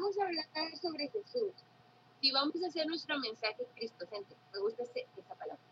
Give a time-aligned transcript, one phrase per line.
[0.00, 1.52] vamos a hablar sobre Jesús,
[2.20, 5.62] si vamos a hacer nuestro mensaje cristocéntrico, me gusta esa palabra,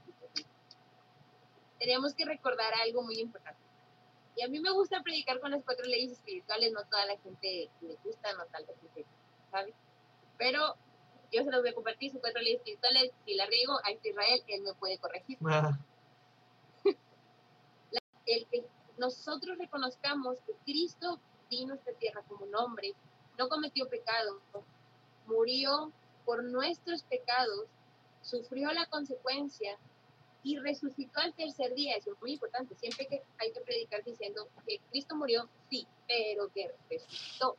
[1.78, 3.60] tenemos que recordar algo muy importante.
[4.36, 7.70] Y a mí me gusta predicar con las cuatro leyes espirituales, no toda la gente
[7.80, 9.06] le gusta, no tal vez,
[9.50, 9.74] ¿sabe?
[10.36, 10.76] Pero
[11.32, 14.42] yo se los voy a compartir, sus cuatro leyes espirituales, si la riego, a Israel,
[14.46, 15.38] él me puede corregir.
[15.46, 15.78] Ah.
[18.26, 18.64] el que
[18.98, 22.94] nosotros reconozcamos que Cristo vino a esta tierra como un hombre,
[23.38, 24.40] no cometió pecado,
[25.26, 25.92] murió
[26.24, 27.66] por nuestros pecados,
[28.20, 29.78] sufrió la consecuencia
[30.42, 31.96] y resucitó al tercer día.
[31.96, 32.74] Eso es muy importante.
[32.74, 37.56] Siempre que hay que predicar diciendo que Cristo murió, sí, pero que resucitó.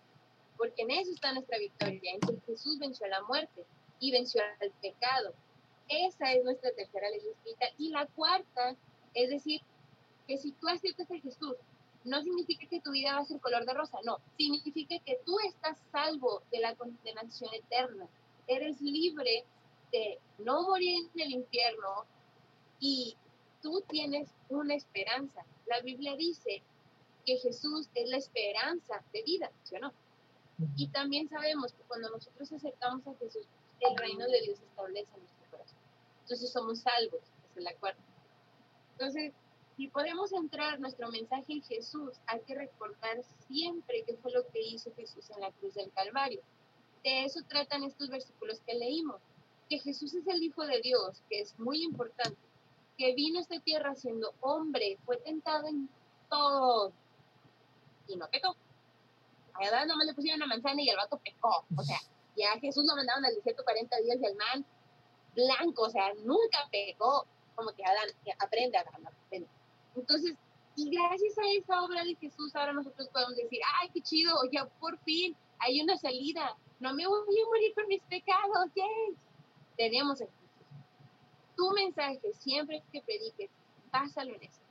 [0.57, 3.65] Porque en eso está nuestra victoria, en que Jesús venció la muerte
[3.99, 5.33] y venció al pecado.
[5.87, 7.65] Esa es nuestra tercera ley escrita.
[7.77, 8.75] Y la cuarta,
[9.13, 9.61] es decir,
[10.27, 11.55] que si tú aceptas a Jesús,
[12.05, 15.37] no significa que tu vida va a ser color de rosa, no, significa que tú
[15.47, 18.07] estás salvo de la condenación eterna,
[18.47, 19.45] eres libre
[19.91, 22.05] de no morir en el infierno
[22.79, 23.15] y
[23.61, 25.45] tú tienes una esperanza.
[25.65, 26.63] La Biblia dice
[27.25, 29.93] que Jesús es la esperanza de vida, ¿sí o no?
[30.75, 33.45] Y también sabemos que cuando nosotros aceptamos a Jesús,
[33.79, 35.79] el reino de Dios establece en nuestro corazón.
[36.21, 38.01] Entonces somos salvos, esa es la cuarta.
[38.93, 39.33] Entonces,
[39.79, 44.61] si podemos entrar nuestro mensaje en Jesús, hay que recordar siempre qué fue lo que
[44.61, 46.41] hizo Jesús en la cruz del Calvario.
[47.01, 49.21] De eso tratan estos versículos que leímos,
[49.69, 52.37] que Jesús es el Hijo de Dios, que es muy importante,
[52.97, 55.87] que vino a esta tierra siendo hombre, fue tentado en
[56.29, 56.91] todo
[58.09, 58.57] y no pecó.
[59.53, 61.63] A Adán nomás le pusieron una manzana y el vato pecó.
[61.77, 62.01] O sea,
[62.35, 64.65] ya Jesús lo mandaron al desierto 40 días y el man
[65.33, 67.25] blanco, o sea, nunca pecó.
[67.55, 69.47] Como que Adán aprende a Adán, aprende.
[69.95, 70.35] Entonces,
[70.75, 74.65] y gracias a esa obra de Jesús, ahora nosotros podemos decir, ay, qué chido, ya
[74.79, 76.55] por fin hay una salida.
[76.79, 79.17] No me voy a morir por mis pecados, yes.
[79.75, 80.39] Tenemos a Jesús.
[81.57, 83.49] Tu mensaje, siempre que prediques,
[83.91, 84.61] pásalo en eso.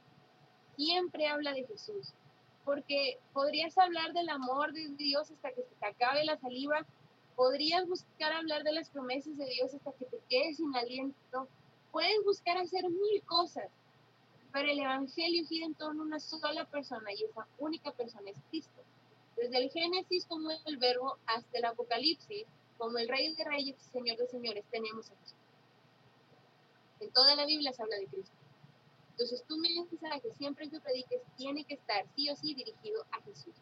[0.76, 2.14] Siempre habla de Jesús.
[2.64, 6.87] Porque podrías hablar del amor de Dios hasta que se te acabe la saliva.
[7.37, 11.48] Podrías buscar hablar de las promesas de Dios hasta que te quedes sin aliento.
[11.93, 13.70] Puedes buscar hacer mil cosas
[14.58, 18.38] pero el Evangelio gira en torno a una sola persona y esa única persona es
[18.50, 18.82] Cristo.
[19.36, 22.44] Desde el Génesis como el verbo hasta el Apocalipsis,
[22.76, 25.38] como el Rey de Reyes y Señor de Señores, tenemos a Jesús.
[26.98, 28.34] En toda la Biblia se habla de Cristo.
[29.12, 33.54] Entonces tu mensaje siempre que prediques tiene que estar sí o sí dirigido a Jesús.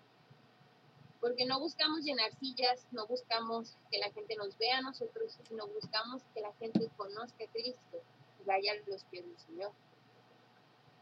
[1.20, 5.66] Porque no buscamos llenar sillas, no buscamos que la gente nos vea a nosotros, sino
[5.66, 8.02] buscamos que la gente conozca a Cristo
[8.40, 9.72] y vaya a los pies del Señor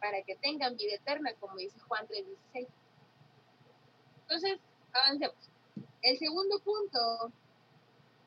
[0.05, 2.69] para que tengan vida eterna, como dice Juan 3:16.
[4.21, 4.59] Entonces,
[4.93, 5.51] avancemos.
[6.03, 7.33] El segundo punto,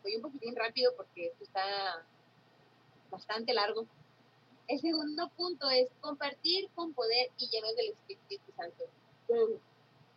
[0.02, 2.04] voy un poquitín rápido porque esto está
[3.12, 3.86] bastante largo.
[4.68, 8.86] El segundo punto es compartir con poder y llenos del Espíritu Santo.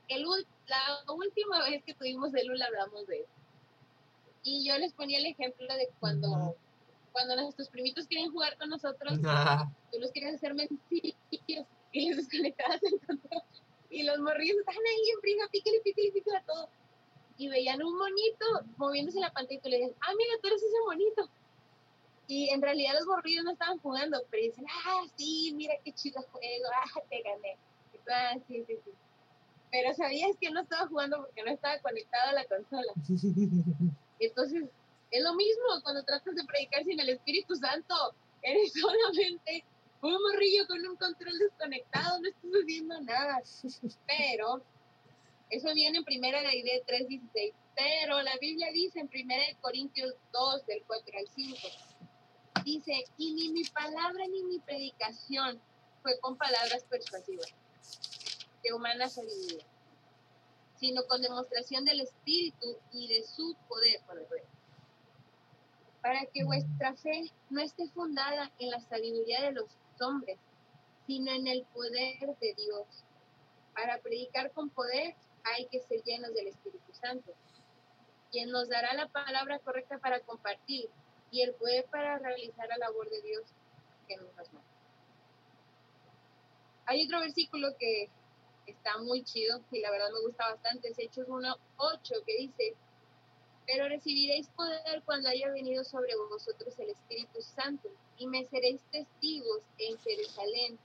[0.08, 0.24] El,
[0.66, 3.32] la última vez que tuvimos el UL hablamos de eso.
[4.42, 6.56] Y yo les ponía el ejemplo de cuando
[7.12, 9.18] cuando nuestros primitos quieren jugar con nosotros,
[9.92, 11.16] tú los quieres hacer mentiras
[11.92, 13.42] y les desconectabas el control.
[13.90, 16.68] Y los morrillos están ahí en prisa, píquele, píquele, píquele a todo.
[17.36, 20.48] Y veían un monito moviéndose en la pantalla y tú le dices, ah, mira, tú
[20.48, 21.28] eres ese monito.
[22.28, 26.22] Y en realidad los morrillos no estaban jugando, pero dicen, ah, sí, mira qué chido
[26.30, 26.64] juego,
[26.96, 27.56] ah, te gané.
[28.08, 28.90] ah, sí, sí, sí.
[29.72, 32.92] Pero sabías que no estaba jugando porque no estaba conectado a la consola.
[34.20, 34.64] Entonces,
[35.10, 38.14] es lo mismo cuando tratas de predicar sin el Espíritu Santo.
[38.42, 39.64] Eres solamente
[40.02, 43.42] un morrillo con un control desconectado, no estás haciendo nada.
[44.06, 44.62] Pero
[45.50, 47.52] eso viene en primera de ID 3.16.
[47.76, 51.56] Pero la Biblia dice en primera de Corintios 2, del 4 al 5.
[52.64, 55.60] Dice, y ni mi palabra ni mi predicación
[56.02, 57.54] fue con palabras persuasivas
[58.62, 59.64] de humana sabiduría,
[60.78, 64.42] sino con demostración del Espíritu y de su poder por el rey
[66.02, 69.66] para que vuestra fe no esté fundada en la sabiduría de los
[70.00, 70.38] hombres,
[71.06, 73.04] sino en el poder de Dios.
[73.74, 75.14] Para predicar con poder
[75.44, 77.32] hay que ser llenos del Espíritu Santo,
[78.30, 80.88] quien nos dará la palabra correcta para compartir
[81.30, 83.42] y el poder para realizar la labor de Dios
[84.08, 84.62] que nos manda.
[86.86, 88.10] Hay otro versículo que
[88.66, 92.74] está muy chido y la verdad me gusta bastante, es Hechos 1.8 que dice,
[93.70, 99.62] pero recibiréis poder cuando haya venido sobre vosotros el Espíritu Santo y me seréis testigos
[99.78, 100.78] en Jerusalén,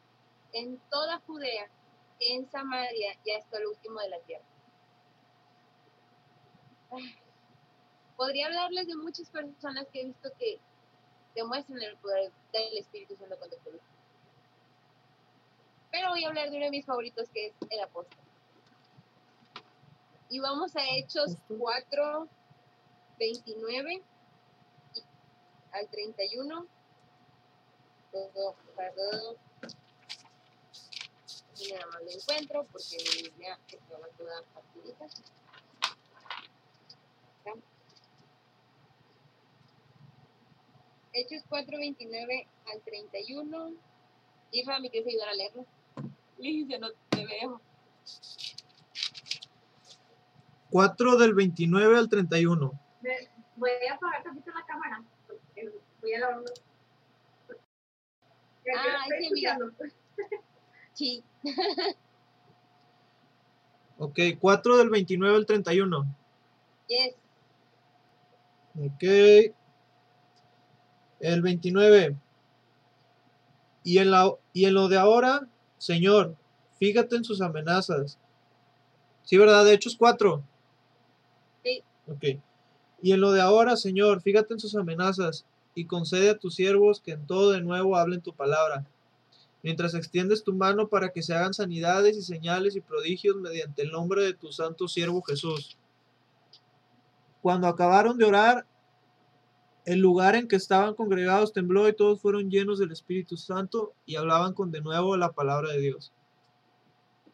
[0.53, 1.67] en toda Judea,
[2.19, 4.45] en Samaria y hasta el último de la tierra.
[8.15, 10.59] podría hablarles de muchas personas que he visto que
[11.33, 13.89] demuestran el poder del Espíritu Santo cuando predican.
[15.91, 18.19] Pero voy a hablar de uno de mis favoritos que es el apóstol.
[20.29, 22.29] Y vamos a Hechos 4,
[23.19, 24.03] 29
[25.71, 26.67] al 31.
[28.11, 29.37] Todo, perdón.
[31.57, 35.07] Y nada más lo encuentro porque Biblia estaba toda facilita.
[41.13, 43.73] Hechos 4, 29 al 31.
[44.51, 45.65] Y Rami, ¿quieres ayudar a leerlo?
[46.37, 47.61] Licia, no te veo.
[50.71, 52.84] 4 del 29 al 31.
[53.55, 55.03] Voy a apagar tantito la cámara.
[56.01, 56.43] Voy a lavar
[58.75, 59.57] Ah, estoy sí, mira.
[60.93, 61.23] Sí.
[63.97, 66.05] Ok, 4 del 29 al 31.
[66.87, 67.15] Yes.
[68.77, 69.53] Ok.
[71.19, 72.15] El 29.
[73.83, 75.47] Y en, la, y en lo de ahora,
[75.77, 76.35] Señor,
[76.79, 78.17] fíjate en sus amenazas.
[79.23, 79.65] Sí, ¿verdad?
[79.65, 80.41] De Hechos 4.
[81.63, 81.83] Sí.
[82.07, 82.39] Ok.
[83.05, 86.99] Y en lo de ahora, Señor, fíjate en sus amenazas y concede a tus siervos
[86.99, 88.83] que en todo de nuevo hablen tu palabra.
[89.61, 93.91] Mientras extiendes tu mano para que se hagan sanidades y señales y prodigios mediante el
[93.91, 95.77] nombre de tu santo siervo Jesús.
[97.43, 98.65] Cuando acabaron de orar,
[99.85, 104.15] el lugar en que estaban congregados tembló y todos fueron llenos del Espíritu Santo y
[104.15, 106.11] hablaban con de nuevo la palabra de Dios.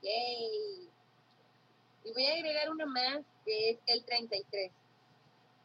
[0.02, 0.90] Y
[2.12, 4.74] voy a agregar uno más, que es el 33,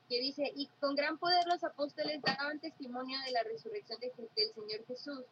[0.08, 4.54] que dice, y con gran poder los apóstoles daban testimonio de la resurrección de, del
[4.54, 5.24] Señor Jesús,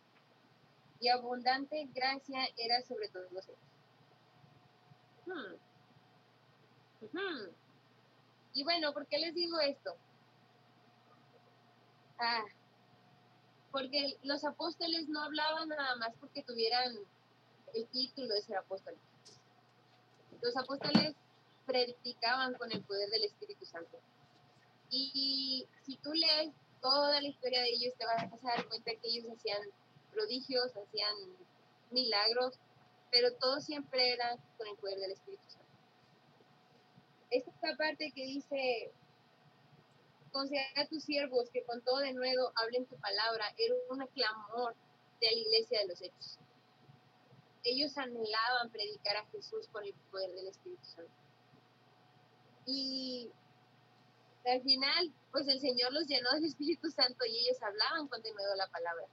[1.01, 3.59] y abundante gracia era sobre todos ellos.
[5.27, 5.55] Hmm.
[7.05, 7.55] Ujú.
[8.55, 9.97] Y bueno, ¿por qué les digo esto?
[12.19, 12.45] Ah,
[13.73, 16.95] porque los apóstoles no hablaban nada más porque tuvieran
[17.75, 19.01] el título de ser apóstoles.
[20.41, 21.17] Los apóstoles
[21.67, 23.99] predicaban con el poder del Espíritu Santo.
[24.97, 29.09] Y si tú lees toda la historia de ellos, te vas a dar cuenta que
[29.09, 29.63] ellos hacían
[30.13, 31.15] prodigios, hacían
[31.91, 32.59] milagros,
[33.11, 35.67] pero todo siempre era con el poder del Espíritu Santo.
[37.31, 38.93] Esta parte que dice,
[40.31, 44.75] considera a tus siervos que con todo de nuevo hablen tu palabra, era un clamor
[45.21, 46.39] de la iglesia de los hechos
[47.65, 51.13] ellos anhelaban predicar a Jesús con el poder del Espíritu Santo.
[52.67, 53.31] Y
[54.47, 58.55] al final, pues el Señor los llenó del Espíritu Santo y ellos hablaban con denuedo
[58.57, 59.07] la palabra.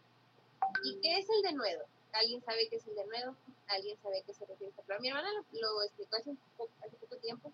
[0.83, 1.85] ¿Y qué es el denuedo?
[2.13, 3.35] ¿Alguien sabe qué es el denuedo?
[3.67, 5.01] ¿Alguien sabe qué se refiere a esta palabra?
[5.01, 7.53] Mi hermana lo, lo explicó hace, un poco, hace poco tiempo.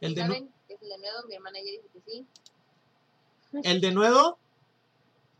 [0.00, 1.26] El, de, ¿Saben qué es el denuedo?
[1.26, 2.26] Mi hermana ya dijo que sí.
[3.64, 4.38] el denuedo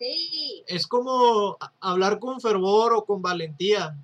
[0.00, 3.94] Sí, es como hablar con fervor o con valentía.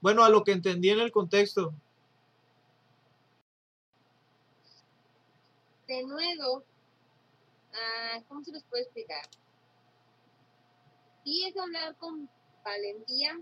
[0.00, 1.74] Bueno, a lo que entendí en el contexto.
[5.90, 6.64] Denuedo,
[7.74, 9.24] ah, ¿cómo se los puede explicar?
[11.24, 12.30] Sí es hablar con
[12.64, 13.38] valentía,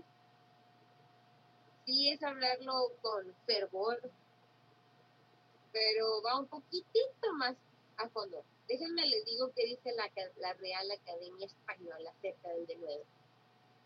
[1.85, 4.01] sí es hablarlo con fervor,
[5.71, 7.55] pero va un poquitito más
[7.97, 8.43] a fondo.
[8.67, 13.03] Déjenme les digo qué dice la, la Real Academia Española acerca del denuedo.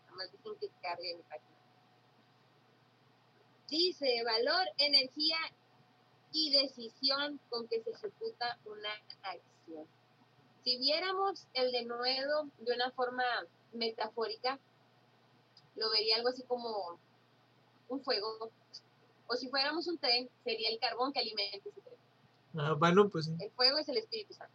[0.04, 1.54] Nada más dejen que cargue mi página.
[3.68, 5.36] Dice valor, energía
[6.34, 8.90] y decisión con que se ejecuta una
[9.22, 9.86] acción.
[10.64, 13.22] Si viéramos el denuedo de una forma
[13.72, 14.58] metafórica,
[15.76, 16.98] lo vería algo así como
[17.88, 18.50] un fuego.
[19.28, 21.94] O si fuéramos un tren, sería el carbón que alimenta ese tren.
[22.56, 23.36] Ah, bueno, pues sí.
[23.38, 24.54] El fuego es el Espíritu Santo.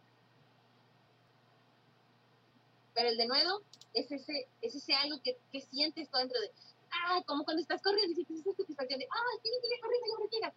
[2.94, 3.62] Pero el denuedo
[3.94, 6.50] es ese, es ese algo que, que sientes tú dentro de,
[6.90, 10.06] ah, como cuando estás corriendo y sientes esa satisfacción de, ah, sí, sigue corriendo,
[10.42, 10.52] ya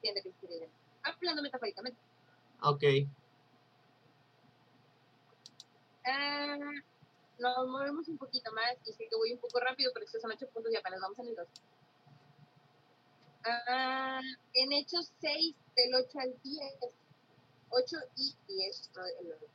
[0.00, 0.72] Siente que es el denuedo.
[1.02, 1.98] Hablando metafóricamente.
[2.62, 2.82] Ok.
[6.06, 6.56] Ah,
[7.38, 10.30] nos movemos un poquito más y sé que voy un poco rápido, pero estos son
[10.32, 11.48] ocho puntos y apenas vamos en el 2.
[13.44, 14.20] Ah,
[14.54, 16.74] en Hechos 6, del 8 al 10,
[17.70, 19.46] 8 y 10, no, el nueve.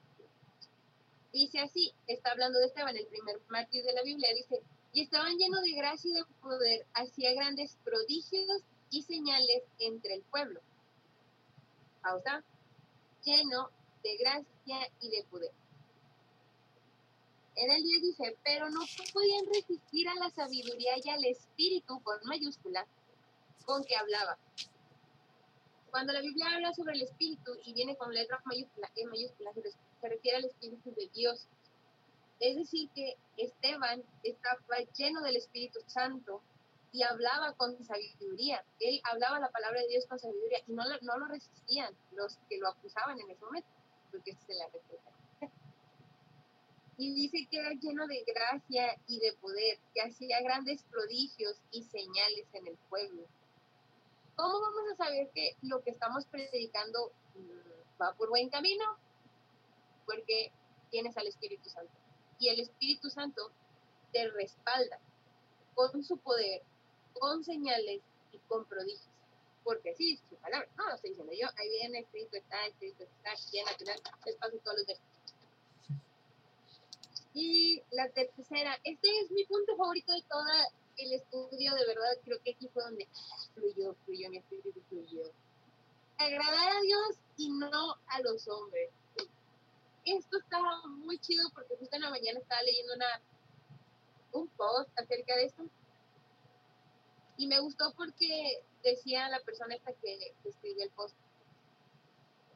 [1.31, 4.61] dice así, está hablando de Esteban, el primer mártir de la Biblia, dice,
[4.93, 10.21] y estaban llenos de gracia y de poder, hacía grandes prodigios y señales entre el
[10.23, 10.61] pueblo.
[12.01, 12.43] Pausa.
[13.23, 13.69] Lleno
[14.03, 15.51] de gracia y de poder.
[17.55, 18.81] En el 10 dice, pero no
[19.13, 22.85] podían resistir a la sabiduría y al espíritu con mayúscula
[23.65, 24.37] con que hablaba.
[25.89, 29.61] Cuando la Biblia habla sobre el Espíritu y viene con letra mayúscula, E mayúscula, se
[29.61, 31.47] res- se refiere al Espíritu de Dios.
[32.41, 34.59] Es decir, que Esteban estaba
[34.97, 36.41] lleno del Espíritu Santo
[36.95, 38.63] y hablaba con sabiduría.
[38.79, 42.57] Él hablaba la palabra de Dios con sabiduría y no no lo resistían los que
[42.57, 43.67] lo acusaban en ese momento,
[44.11, 45.13] porque se la respetaban.
[46.97, 51.83] Y dice que era lleno de gracia y de poder, que hacía grandes prodigios y
[51.83, 53.23] señales en el pueblo.
[54.37, 58.85] ¿Cómo vamos a saber que lo que estamos predicando mm, va por buen camino?
[60.05, 60.53] Porque
[60.89, 61.91] tienes al Espíritu Santo.
[62.39, 63.51] Y el Espíritu Santo
[64.13, 64.97] te respalda
[65.73, 66.61] con su poder,
[67.19, 69.09] con señales y con prodigios.
[69.63, 70.69] Porque es su palabra.
[70.77, 71.47] No lo estoy diciendo yo.
[71.57, 73.99] Ahí viene, escrito está, escrito está, en natural.
[74.25, 75.15] Les paso todos los versículos.
[77.33, 80.45] Y la tercera, este es mi punto favorito de todo
[80.97, 83.07] el estudio, de verdad, creo que aquí fue donde
[83.53, 85.31] fluyó, fluyó, mi espíritu fluyó.
[86.17, 88.89] Agradar a Dios y no a los hombres.
[90.05, 93.21] Esto estaba muy chido porque justo en la mañana estaba leyendo una,
[94.31, 95.63] un post acerca de esto
[97.37, 101.15] y me gustó porque decía la persona esta que, que escribió el post,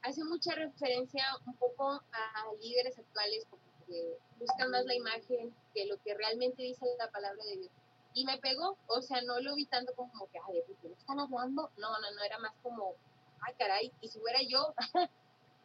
[0.03, 5.85] hace mucha referencia un poco a líderes actuales como que buscan más la imagen que
[5.85, 7.71] lo que realmente dice la palabra de Dios.
[8.13, 11.19] Y me pegó, o sea, no lo vi tanto como que, ay, ¿de qué están
[11.19, 11.71] hablando?
[11.77, 12.95] No, no, no, era más como,
[13.41, 14.73] ay, caray, y si fuera yo.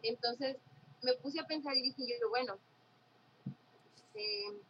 [0.03, 0.57] Entonces
[1.03, 2.59] me puse a pensar y dije yo, bueno,
[4.15, 4.61] eh,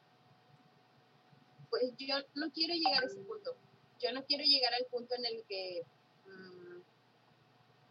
[1.71, 3.57] pues yo no quiero llegar a ese punto.
[4.05, 5.83] Yo no quiero llegar al punto en el que,
[6.27, 6.83] mm,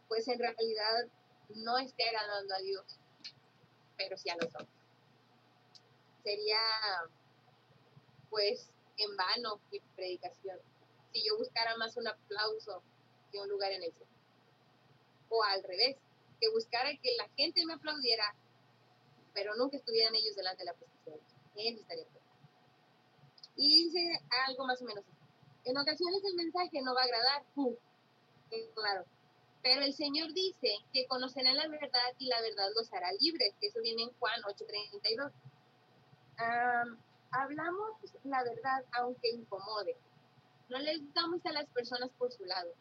[0.06, 1.08] pues en realidad
[1.56, 3.00] no esté agradando a Dios,
[3.96, 4.78] pero sí a los hombres.
[6.22, 6.58] Sería,
[8.30, 10.60] pues, en vano mi predicación
[11.14, 12.82] si yo buscara más un aplauso
[13.30, 14.10] que un lugar en el cielo.
[15.30, 15.96] O al revés,
[16.40, 18.34] que buscara que la gente me aplaudiera,
[19.32, 21.18] pero nunca estuvieran ellos delante de la presencia de
[21.62, 21.80] Dios.
[21.80, 22.06] Estaría.
[23.56, 25.13] Y dice algo más o menos así.
[25.64, 27.44] En ocasiones el mensaje no va a agradar,
[28.74, 29.04] claro.
[29.62, 33.68] Pero el Señor dice que conocerán la verdad y la verdad los hará libres, que
[33.68, 35.32] eso viene en Juan 8:32.
[36.36, 36.98] Am,
[37.30, 37.92] hablamos
[38.24, 39.96] la verdad aunque incomode.
[40.68, 42.72] No les damos a las personas por su lado.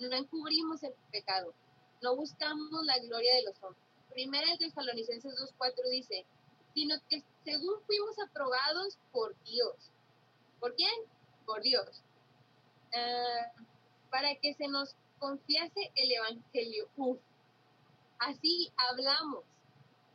[0.00, 1.54] No encubrimos el pecado.
[2.02, 3.84] No buscamos la gloria de los hombres.
[4.10, 6.26] Primera de Tesalonicenses 2.4 dice,
[6.74, 9.92] sino que según fuimos aprobados por Dios.
[10.58, 10.92] ¿Por quién?
[11.46, 12.02] Por Dios.
[12.94, 13.52] Ah,
[14.10, 16.88] para que se nos confiase el Evangelio.
[16.96, 17.18] Uf.
[18.18, 19.44] Así hablamos,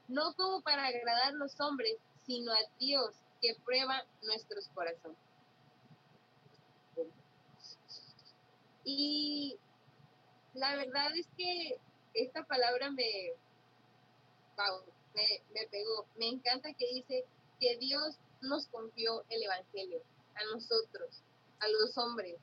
[0.07, 5.17] no como para agradar a los hombres, sino a Dios que prueba nuestros corazones.
[8.85, 9.57] Y
[10.53, 11.77] la verdad es que
[12.13, 13.33] esta palabra me,
[14.55, 14.81] wow,
[15.13, 16.05] me, me pegó.
[16.17, 17.25] Me encanta que dice
[17.59, 20.01] que Dios nos confió el Evangelio
[20.35, 21.23] a nosotros,
[21.59, 22.37] a los hombres.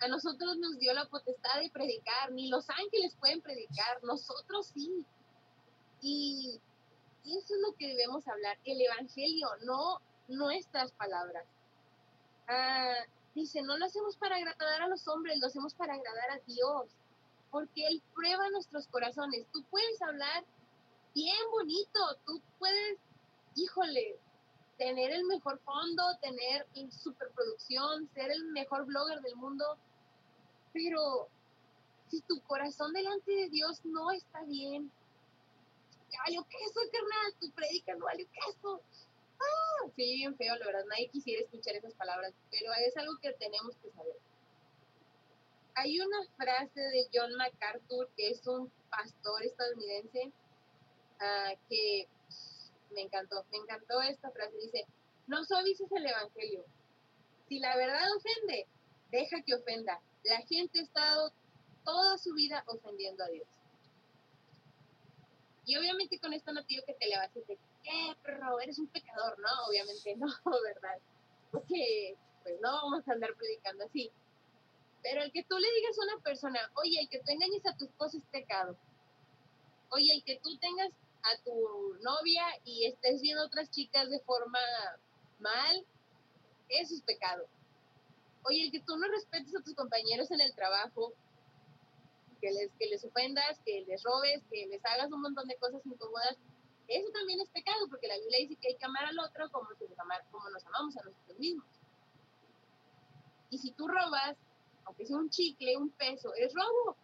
[0.00, 5.04] A nosotros nos dio la potestad de predicar, ni los ángeles pueden predicar, nosotros sí.
[6.00, 6.60] Y,
[7.24, 11.44] eso es lo que debemos hablar, el Evangelio, no nuestras palabras.
[12.46, 16.40] Ah, dice, no lo hacemos para agradar a los hombres, lo hacemos para agradar a
[16.46, 16.90] Dios,
[17.50, 19.46] porque Él prueba nuestros corazones.
[19.52, 20.44] Tú puedes hablar
[21.14, 22.98] bien bonito, tú puedes,
[23.56, 24.18] híjole,
[24.78, 29.76] tener el mejor fondo, tener superproducción, ser el mejor blogger del mundo,
[30.72, 31.28] pero
[32.08, 34.90] si tu corazón delante de Dios no está bien,
[36.24, 38.80] valió queso, carnal, tu predica no valió queso.
[39.40, 43.32] Ah, sí, bien feo, la verdad, nadie quisiera escuchar esas palabras, pero es algo que
[43.34, 44.16] tenemos que saber.
[45.74, 50.32] Hay una frase de John MacArthur, que es un pastor estadounidense,
[51.20, 52.08] ah, que
[52.90, 54.56] me encantó, me encantó esta frase.
[54.56, 54.86] Dice,
[55.28, 56.64] no suavices el Evangelio.
[57.48, 58.66] Si la verdad ofende,
[59.10, 60.00] deja que ofenda.
[60.24, 61.32] La gente ha estado
[61.84, 63.48] toda su vida ofendiendo a Dios.
[65.64, 68.58] Y obviamente con esto no digo que te le vas a decir, ¿qué, perro?
[68.60, 69.48] Eres un pecador, ¿no?
[69.68, 70.26] Obviamente no,
[70.64, 70.98] ¿verdad?
[71.50, 74.10] Porque pues no vamos a andar predicando así.
[75.02, 77.76] Pero el que tú le digas a una persona, oye, el que tú engañes a
[77.76, 78.76] tu esposa es pecado.
[79.90, 80.90] Oye, el que tú tengas
[81.22, 84.58] a tu novia y estés viendo otras chicas de forma
[85.38, 85.86] mal,
[86.68, 87.46] eso es pecado.
[88.48, 91.12] Oye, el que tú no respetes a tus compañeros en el trabajo,
[92.40, 95.84] que les, que les ofendas, que les robes, que les hagas un montón de cosas
[95.84, 96.38] incómodas,
[96.88, 99.68] eso también es pecado, porque la Biblia dice que hay que amar al otro como,
[99.78, 101.66] si nos, amar, como nos amamos a nosotros mismos.
[103.50, 104.36] Y si tú robas,
[104.84, 106.96] aunque sea un chicle, un peso, es robo.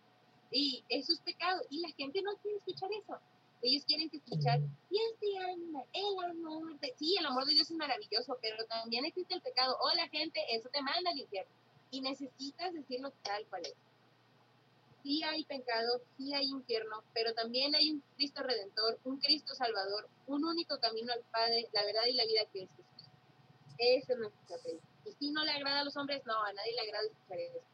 [0.50, 1.60] Y eso es pecado.
[1.68, 3.18] Y la gente no quiere escuchar eso.
[3.64, 6.94] Ellos quieren escuchar, y este alma, el amor de...
[6.98, 9.78] Sí, el amor de Dios es maravilloso, pero también existe el pecado.
[9.80, 11.50] Oh, la gente, eso te manda al infierno.
[11.90, 13.74] Y necesitas decirlo tal cual es.
[15.02, 20.10] Sí hay pecado, sí hay infierno, pero también hay un Cristo redentor, un Cristo salvador,
[20.26, 23.10] un único camino al Padre, la verdad y la vida que es Jesús.
[23.78, 24.78] Ese es nuestro fe.
[25.06, 27.73] Y si no le agrada a los hombres, no, a nadie le agrada escuchar eso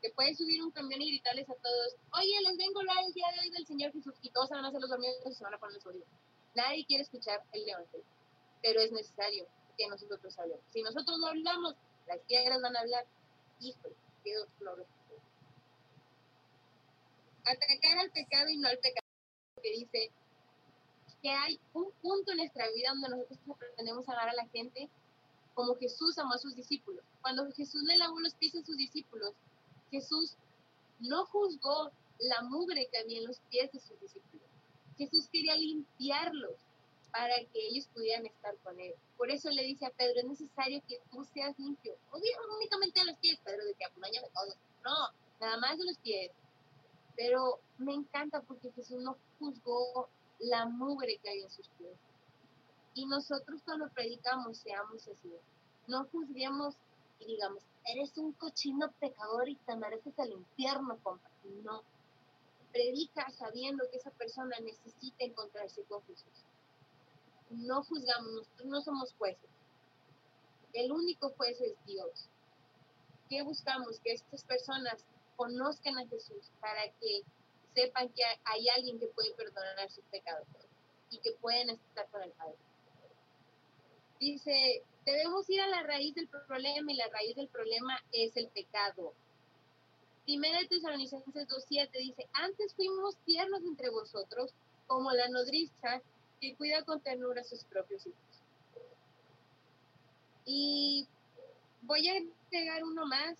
[0.00, 3.26] que puedes subir un camión y gritarles a todos, oye, les vengo la el día
[3.34, 5.44] de hoy del Señor Jesús, y todos se van a hacer los dormidos y se
[5.44, 6.06] van a poner el sonido.
[6.54, 8.06] Nadie quiere escuchar el Evangelio,
[8.62, 10.64] pero es necesario que nosotros hablemos.
[10.72, 11.74] Si nosotros no hablamos,
[12.06, 13.06] las piedras van a hablar.
[13.60, 14.86] Híjole, qué dolor.
[17.44, 19.06] Atacar al pecado y no al pecado,
[19.62, 20.10] que dice
[21.22, 24.88] que hay un punto en nuestra vida donde nosotros pretendemos hablar a la gente
[25.54, 27.04] como Jesús amó a sus discípulos.
[27.20, 29.34] Cuando Jesús le lavó los pies a sus discípulos,
[29.90, 30.36] Jesús
[31.00, 34.46] no juzgó la mugre que había en los pies de sus discípulos.
[34.96, 36.56] Jesús quería limpiarlos
[37.10, 38.94] para que ellos pudieran estar con él.
[39.16, 41.96] Por eso le dice a Pedro, es necesario que tú seas limpio.
[42.12, 42.18] No
[42.56, 44.56] únicamente de los pies, Pedro decía, pues de todos.
[44.84, 44.94] No,
[45.40, 46.30] nada más de los pies.
[47.16, 51.96] Pero me encanta porque Jesús no juzgó la mugre que hay en sus pies.
[52.94, 55.32] Y nosotros cuando predicamos seamos así.
[55.86, 56.76] No juzguemos
[57.20, 61.30] y digamos, eres un cochino pecador y te mereces el infierno, compa.
[61.62, 61.82] No.
[62.72, 66.44] Predica sabiendo que esa persona necesita encontrarse con Jesús.
[67.50, 69.50] No juzgamos, nosotros no somos jueces.
[70.72, 72.28] El único juez es Dios.
[73.28, 73.98] ¿Qué buscamos?
[74.00, 75.04] Que estas personas
[75.36, 77.22] conozcan a Jesús para que
[77.74, 80.46] sepan que hay alguien que puede perdonar sus pecados
[81.10, 82.56] y que pueden estar con el Padre.
[84.20, 88.48] Dice, debemos ir a la raíz del problema y la raíz del problema es el
[88.48, 89.12] pecado.
[90.24, 94.52] Primera de Tesalonicenses 2.7 dice, antes fuimos tiernos entre vosotros
[94.86, 96.02] como la nodriza
[96.40, 98.42] que cuida con ternura a sus propios hijos.
[100.44, 101.06] Y
[101.82, 103.36] voy a pegar uno más,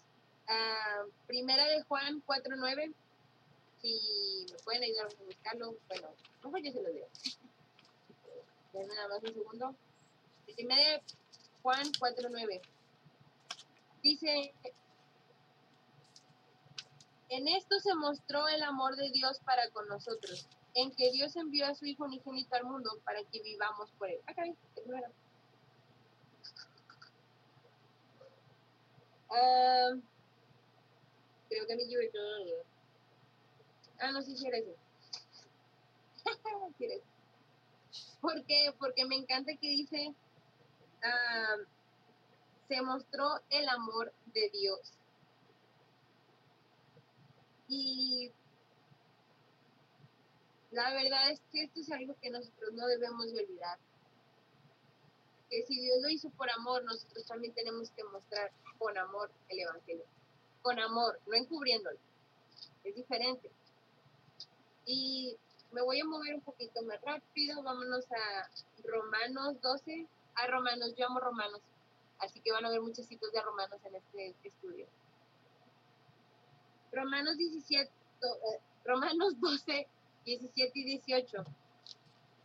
[0.49, 2.93] a Primera de Juan 4.9,
[3.81, 6.09] si me pueden ayudar a buscarlo, bueno,
[6.45, 7.07] mejor yo se lo digo.
[8.73, 9.75] Denme nada más un segundo.
[10.55, 11.01] Primera
[11.63, 12.61] Juan 4.9.
[14.03, 14.55] Dice,
[17.29, 21.67] en esto se mostró el amor de Dios para con nosotros, en que Dios envió
[21.67, 24.21] a su Hijo unigénito al mundo para que vivamos por él.
[24.27, 24.43] Acá,
[29.31, 29.91] ah,
[31.49, 32.11] creo que me equivoqué.
[34.01, 34.75] Ah, no, sí, sí era ese.
[38.21, 38.73] ¿Por qué?
[38.79, 40.15] Porque me encanta que dice
[41.03, 41.57] Ah,
[42.69, 44.93] se mostró el amor de Dios.
[47.69, 48.33] Y
[50.71, 53.79] la verdad es que esto es algo que nosotros no debemos de olvidar.
[55.49, 59.61] Que si Dios lo hizo por amor, nosotros también tenemos que mostrar con amor el
[59.61, 60.05] Evangelio.
[60.63, 61.99] Con amor, no encubriéndolo.
[62.85, 63.51] Es diferente.
[64.87, 65.37] Y
[65.73, 67.63] me voy a mover un poquito más rápido.
[67.63, 68.51] Vámonos a
[68.85, 70.07] Romanos 12,
[70.43, 71.61] a Romanos, yo amo Romanos,
[72.19, 74.87] así que van a ver muchos citos de Romanos en este estudio.
[76.93, 79.87] Romanos 17, eh, Romanos 12,
[80.25, 81.45] 17 y 18.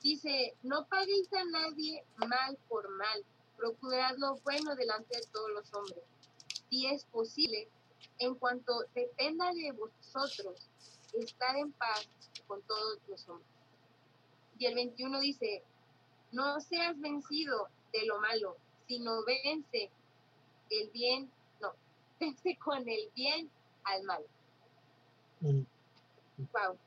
[0.01, 3.25] Dice, no paguéis a nadie mal por mal,
[3.58, 6.03] procurad lo bueno delante de todos los hombres.
[6.69, 7.69] Si es posible,
[8.19, 10.69] en cuanto dependa de vosotros,
[11.13, 12.08] estar en paz
[12.47, 13.49] con todos los hombres.
[14.60, 15.63] Y el 21 dice,
[16.31, 19.89] no seas vencido de lo malo, sino vence
[20.69, 21.31] el bien,
[21.62, 21.73] no,
[22.19, 23.49] vence con el bien
[23.84, 24.25] al mal.
[25.41, 26.73] Wow.
[26.73, 26.77] Mm.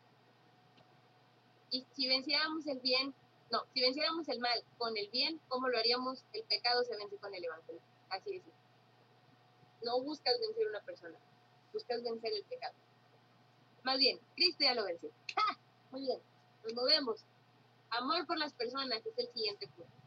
[1.71, 3.15] Y si venciéramos el bien,
[3.51, 6.25] no, si venciéramos el mal con el bien, ¿cómo lo haríamos?
[6.33, 7.81] El pecado se vence con el evangelio.
[8.11, 8.43] Así es.
[9.85, 11.19] No buscas vencer una persona,
[11.73, 12.75] buscas vencer el pecado.
[13.85, 15.11] Más bien, Cristo ya lo venció.
[15.91, 16.21] Muy bien,
[16.65, 17.25] nos movemos.
[17.91, 19.98] Amor por las personas es el siguiente punto.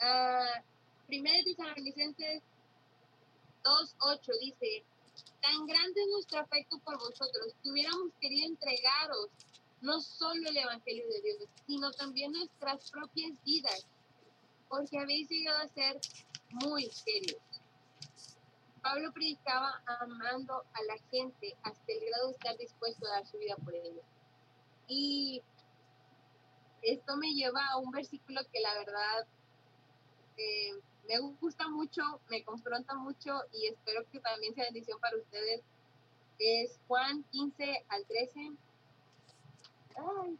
[0.00, 0.62] Uh,
[1.06, 2.42] Primera de Tesalonicenses
[3.62, 4.84] 2.8 dice,
[5.40, 9.30] tan grande es nuestro afecto por vosotros que hubiéramos querido entregaros
[9.84, 13.86] no solo el Evangelio de Dios, sino también nuestras propias vidas,
[14.68, 16.00] porque habéis llegado a ser
[16.50, 17.42] muy serios.
[18.82, 23.38] Pablo predicaba amando a la gente hasta el grado de estar dispuesto a dar su
[23.38, 24.04] vida por ellos.
[24.88, 25.42] Y
[26.80, 29.26] esto me lleva a un versículo que la verdad
[30.36, 30.72] eh,
[31.08, 35.62] me gusta mucho, me confronta mucho y espero que también sea bendición para ustedes.
[36.38, 38.52] es Juan 15 al 13.
[39.96, 40.38] Ay.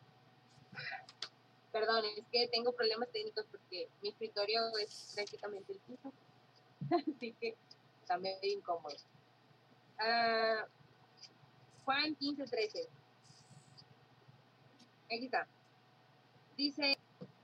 [1.73, 6.13] Perdón, es que tengo problemas técnicos porque mi escritorio es prácticamente el piso.
[7.17, 7.57] Así que
[8.01, 8.97] está medio incómodo.
[9.99, 10.67] Ah,
[11.85, 12.89] Juan 15, 13.
[15.07, 15.47] Aquí está.
[16.57, 16.99] Dice,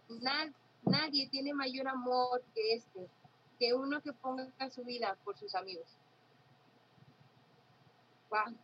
[0.09, 0.53] "Na-
[0.85, 3.09] nadie tiene mayor amor que este,
[3.59, 5.97] que uno que ponga su vida por sus amigos.
[8.31, 8.57] Wow.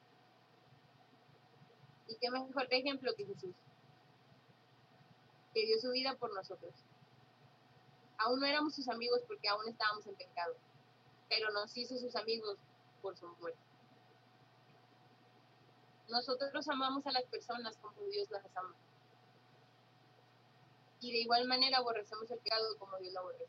[2.09, 3.55] Y qué mejor ejemplo que Jesús,
[5.53, 6.73] que dio su vida por nosotros.
[8.19, 10.55] Aún no éramos sus amigos porque aún estábamos en pecado,
[11.29, 12.57] pero nos hizo sus amigos
[13.03, 13.61] por su muerte.
[16.09, 18.75] Nosotros amamos a las personas como Dios las ama.
[21.07, 23.47] Y de igual manera aborrecemos el pecado como Dios lo aborrece.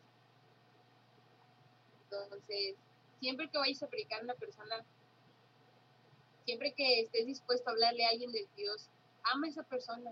[2.04, 2.76] Entonces,
[3.20, 4.86] siempre que vayas a predicar a una persona,
[6.46, 8.91] siempre que estés dispuesto a hablarle a alguien de Dios,
[9.24, 10.12] ama a esa persona.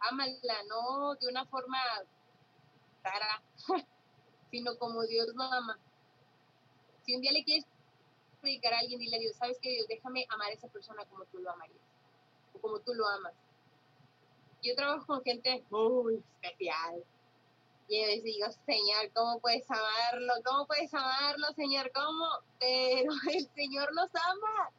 [0.00, 1.78] Ámala, no de una forma
[3.04, 3.42] rara,
[4.50, 5.78] sino como Dios lo ama.
[7.02, 7.66] Si un día le quieres
[8.40, 9.86] predicar a alguien, dile a Dios, ¿sabes qué, Dios?
[9.86, 11.84] Déjame amar a esa persona como tú lo amarías,
[12.54, 13.34] o como tú lo amas.
[14.62, 17.02] Yo trabajo con gente muy especial.
[17.88, 20.32] Y a veces digo, Señor, ¿cómo puedes amarlo?
[20.44, 21.90] ¿Cómo puedes amarlo, Señor?
[21.92, 22.26] ¿Cómo?
[22.58, 24.70] Pero el Señor nos ama.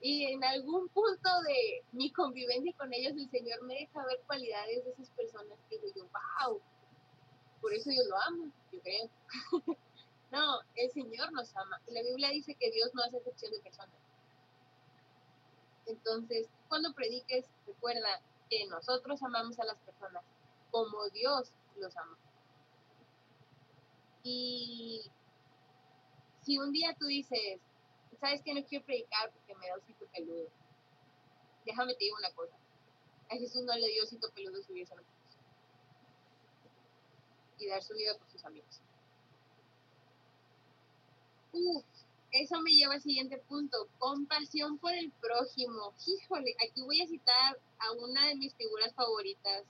[0.00, 4.84] Y en algún punto de mi convivencia con ellos, el Señor me deja ver cualidades
[4.84, 6.60] de esas personas que digo yo, wow,
[7.62, 9.08] por eso yo lo amo, yo creo.
[10.30, 11.80] no, el Señor nos ama.
[11.86, 13.96] La Biblia dice que Dios no hace excepción de personas.
[15.86, 18.20] Entonces, cuando prediques, recuerda
[18.54, 20.24] que nosotros amamos a las personas
[20.70, 22.16] como Dios los ama.
[24.22, 25.02] Y
[26.42, 27.60] si un día tú dices,
[28.20, 30.48] sabes que no quiero predicar porque me da osito peludo,
[31.66, 32.56] déjame te digo una cosa.
[33.30, 35.02] A Jesús no le dio osito peludo subirse a la
[37.58, 38.80] y dar su vida por sus amigos.
[41.52, 41.84] Uf,
[42.34, 45.94] eso me lleva al siguiente punto, compasión por el prójimo.
[46.04, 49.62] Híjole, aquí voy a citar a una de mis figuras favoritas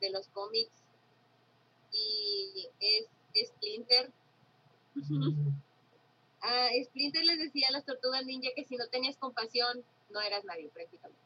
[0.00, 0.72] de los cómics
[1.92, 4.10] y es Splinter.
[6.40, 10.44] Ah, Splinter les decía a las tortugas ninja que si no tenías compasión no eras
[10.44, 11.20] nadie prácticamente.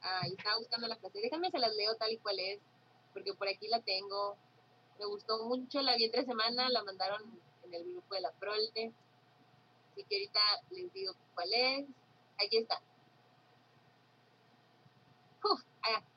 [0.00, 1.18] Ah, y estaba buscando la frase.
[1.20, 2.60] Déjame se las leo tal y cual es,
[3.12, 4.36] porque por aquí la tengo.
[5.00, 8.92] Me gustó mucho, la vi entre semana, la mandaron en el grupo de la Prolte.
[9.94, 11.86] Así que ahorita les digo cuál es.
[12.44, 12.82] Aquí está.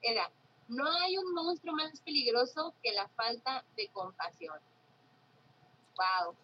[0.02, 0.32] Era.
[0.68, 4.60] No hay un monstruo más peligroso que la falta de compasión.
[5.96, 6.36] Wow.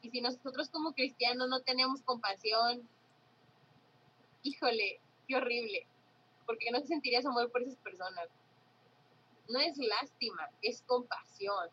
[0.00, 2.88] Y si nosotros como cristianos no tenemos compasión,
[4.42, 5.86] híjole, qué horrible.
[6.46, 8.28] Porque no sentirías amor por esas personas.
[9.48, 11.68] No es lástima, es compasión.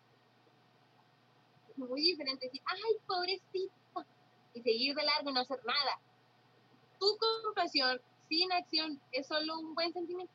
[1.70, 3.74] Es muy diferente ay, pobrecito,
[4.58, 6.00] y seguir de largo y no hacer nada.
[7.00, 10.34] Tu compasión sin acción es solo un buen sentimiento,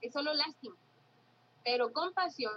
[0.00, 0.76] es solo lástima.
[1.64, 2.52] Pero compasión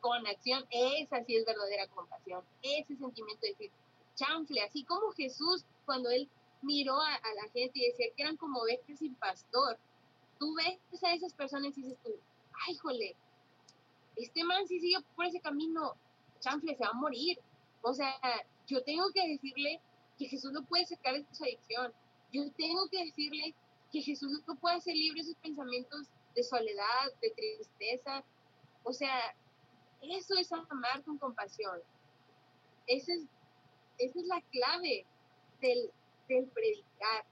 [0.00, 3.70] con acción, esa sí es verdadera compasión, ese sentimiento de decir,
[4.14, 6.28] chanfle, así como Jesús cuando él
[6.60, 9.78] miró a, a, la gente y decía que eran como ovejas sin pastor.
[10.38, 12.10] Tú ves a esas personas y dices tú,
[12.66, 13.16] ay, jole,
[14.16, 15.94] este man si sigue por ese camino,
[16.40, 17.38] chanfle, se va a morir.
[17.82, 18.14] O sea,
[18.66, 19.80] yo tengo que decirle
[20.22, 21.92] que Jesús no puede sacar de su adicción.
[22.32, 23.54] Yo tengo que decirle
[23.90, 28.24] que Jesús no puede hacer libre sus pensamientos de soledad, de tristeza.
[28.84, 29.34] O sea,
[30.00, 31.80] eso es amar con compasión.
[32.86, 33.22] Esa es,
[33.98, 35.04] esa es la clave
[35.60, 35.90] del,
[36.28, 37.24] del predicar.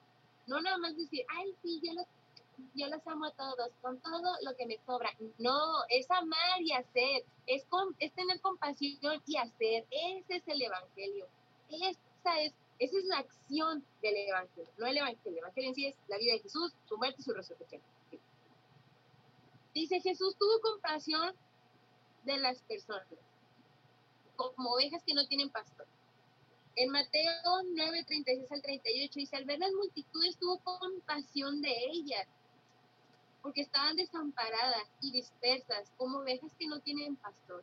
[0.48, 2.06] No nada más decir, ay, sí, yo los,
[2.74, 5.10] yo los amo a todos, con todo lo que me sobra.
[5.38, 9.86] No, es amar y hacer, es, con, es tener compasión y hacer.
[9.90, 11.28] Ese es el Evangelio.
[11.70, 15.32] Esa es, esa es la acción del Evangelio, no el Evangelio.
[15.32, 17.82] El Evangelio en sí es la vida de Jesús, su muerte y su resurrección.
[19.74, 21.34] Dice, Jesús tuvo compasión
[22.24, 23.06] de las personas,
[24.34, 25.86] como ovejas que no tienen pastor.
[26.74, 27.30] En Mateo
[27.74, 32.26] 9, 36 al 38 dice, al ver las multitudes tuvo compasión de ellas,
[33.42, 37.62] porque estaban desamparadas y dispersas, como ovejas que no tienen pastor.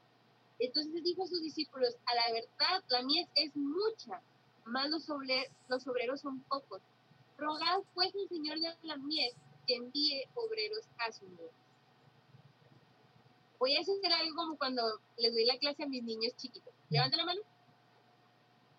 [0.60, 4.22] Entonces dijo a sus discípulos, a la verdad, la mies es mucha,
[4.68, 5.08] más los,
[5.68, 6.82] los obreros son pocos.
[7.38, 11.52] Rogad pues al Señor de la mies que envíe obreros a su mies.
[13.60, 14.84] Voy a hacer algo como cuando
[15.18, 16.74] les doy la clase a mis niños chiquitos.
[16.90, 17.42] Levanten la mano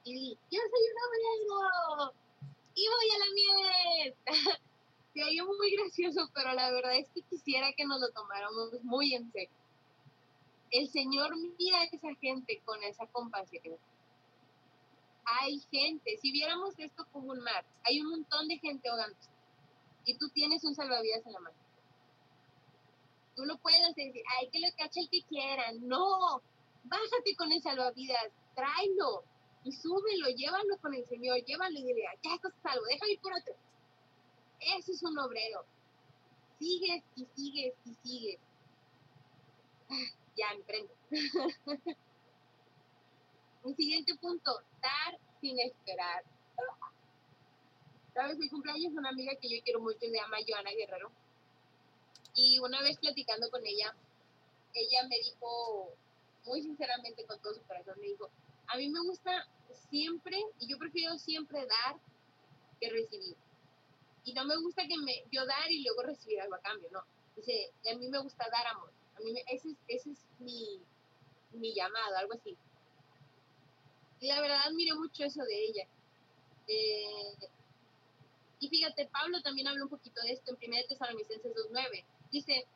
[0.04, 2.14] y di, yo soy un obrero.
[2.74, 4.14] y voy a la miel.
[5.14, 9.14] Se oye muy gracioso, pero la verdad es que quisiera que nos lo tomáramos muy
[9.14, 9.50] en serio.
[10.70, 13.76] El Señor mira a esa gente con esa compasión.
[15.30, 19.30] Hay gente, si viéramos esto como un mar, hay un montón de gente ahogándose
[20.04, 21.56] y tú tienes un salvavidas en la mano.
[23.36, 25.70] Tú lo puedes decir, ay, que lo cache el que quiera.
[25.80, 26.40] No,
[26.84, 29.22] bájate con el salvavidas, tráelo
[29.64, 33.32] y súbelo, llévalo con el Señor, llévalo y dile, ya estás salvo, déjame ir por
[33.34, 33.54] otro.
[34.60, 35.64] Eso es un obrero.
[36.58, 38.40] Sigues y sigues y sigues.
[40.36, 41.96] Ya me
[43.62, 46.24] Un siguiente punto, dar sin esperar.
[48.14, 48.38] ¿Sabes?
[48.38, 51.10] Mi cumpleaños es una amiga que yo quiero mucho, se llama Joana Guerrero.
[52.34, 53.94] Y una vez platicando con ella,
[54.74, 55.92] ella me dijo,
[56.46, 58.30] muy sinceramente, con todo su corazón, me dijo,
[58.68, 59.46] a mí me gusta
[59.90, 61.96] siempre, y yo prefiero siempre dar
[62.80, 63.36] que recibir.
[64.24, 67.02] Y no me gusta que me, yo dar y luego recibir algo a cambio, no.
[67.36, 68.92] Dice, a mí me gusta dar amor.
[69.16, 70.80] A mí ese, ese es mi,
[71.52, 72.56] mi llamado, algo así.
[74.20, 75.86] Y la verdad admiro mucho eso de ella.
[76.66, 77.48] Eh,
[78.60, 82.04] y fíjate, Pablo también habla un poquito de esto en 1 Tesalonicenses 2.9.
[82.32, 82.66] Dice,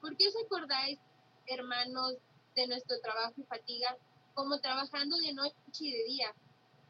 [0.00, 0.98] ¿por qué os acordáis,
[1.46, 2.16] hermanos,
[2.54, 3.96] de nuestro trabajo y fatiga,
[4.34, 6.34] como trabajando de noche y de día,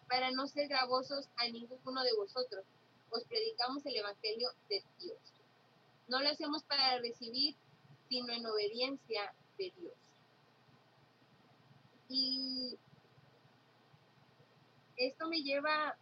[0.08, 2.64] para no ser gravosos a ninguno de vosotros?
[3.10, 5.18] Os predicamos el Evangelio de Dios.
[6.08, 7.54] No lo hacemos para recibir,
[8.08, 9.94] sino en obediencia de Dios.
[12.08, 12.76] Y
[14.96, 15.96] esto me lleva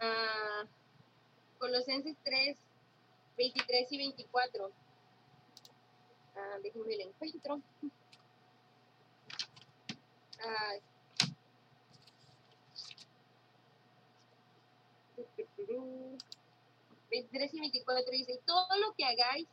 [0.00, 0.64] a
[1.58, 2.58] Colosenses 3,
[3.36, 4.72] 23 y 24.
[6.36, 7.60] Ah, déjenme el encuentro.
[10.42, 10.74] Ah,
[17.10, 19.48] 23 y 24 dice, todo lo que hagáis,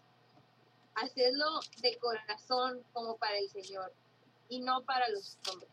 [0.95, 3.91] hacedlo de corazón como para el Señor
[4.49, 5.69] y no para los hombres,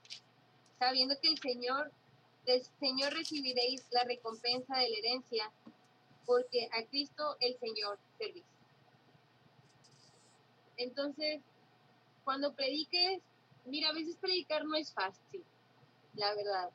[0.78, 1.92] sabiendo que el Señor
[2.46, 5.52] del Señor recibiréis la recompensa de la herencia,
[6.26, 8.44] porque a Cristo el Señor servís.
[10.76, 11.40] Entonces,
[12.24, 13.20] cuando prediques,
[13.64, 15.44] mira, a veces predicar no es fácil,
[16.14, 16.70] la verdad.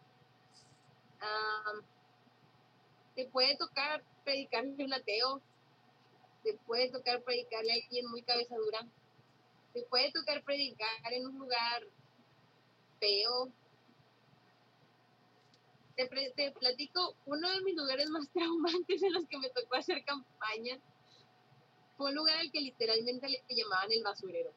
[3.15, 5.41] te puede tocar predicarle a un ateo,
[6.43, 8.87] te puede tocar predicarle a alguien muy cabeza dura,
[9.73, 11.83] te puede tocar predicar en un lugar
[12.99, 13.51] feo,
[16.07, 20.79] te, platico, uno de mis lugares más traumantes en los que me tocó hacer campaña
[21.97, 24.51] fue un lugar al que literalmente le llamaban el basurero.